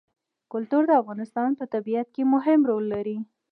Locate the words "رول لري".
2.69-3.17